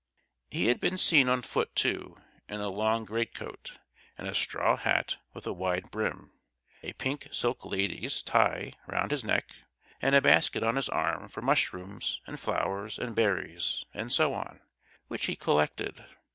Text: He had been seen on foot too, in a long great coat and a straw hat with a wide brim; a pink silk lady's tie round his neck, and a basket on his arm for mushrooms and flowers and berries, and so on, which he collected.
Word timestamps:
He 0.49 0.65
had 0.65 0.79
been 0.79 0.97
seen 0.97 1.29
on 1.29 1.43
foot 1.43 1.75
too, 1.75 2.17
in 2.49 2.59
a 2.59 2.69
long 2.69 3.05
great 3.05 3.35
coat 3.35 3.77
and 4.17 4.27
a 4.27 4.33
straw 4.33 4.75
hat 4.75 5.17
with 5.35 5.45
a 5.45 5.53
wide 5.53 5.91
brim; 5.91 6.31
a 6.81 6.93
pink 6.93 7.27
silk 7.31 7.63
lady's 7.63 8.23
tie 8.23 8.73
round 8.87 9.11
his 9.11 9.23
neck, 9.23 9.49
and 10.01 10.15
a 10.15 10.19
basket 10.21 10.63
on 10.63 10.75
his 10.75 10.89
arm 10.89 11.29
for 11.29 11.43
mushrooms 11.43 12.19
and 12.25 12.39
flowers 12.39 12.97
and 12.97 13.13
berries, 13.15 13.85
and 13.93 14.11
so 14.11 14.33
on, 14.33 14.57
which 15.07 15.27
he 15.27 15.35
collected. 15.35 16.03